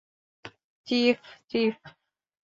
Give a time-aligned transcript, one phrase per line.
[0.87, 1.19] Chief,
[1.49, 1.75] chief!